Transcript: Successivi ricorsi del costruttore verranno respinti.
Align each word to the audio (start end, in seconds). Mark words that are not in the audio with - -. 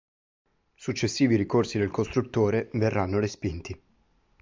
Successivi 0.73 1.35
ricorsi 1.35 1.77
del 1.77 1.91
costruttore 1.91 2.69
verranno 2.73 3.19
respinti. 3.19 3.79